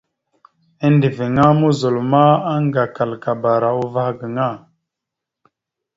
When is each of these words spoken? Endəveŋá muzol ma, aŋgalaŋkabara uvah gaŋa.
Endəveŋá 0.85 1.45
muzol 1.59 1.95
ma, 2.11 2.23
aŋgalaŋkabara 2.53 3.69
uvah 3.83 4.09
gaŋa. 4.19 4.49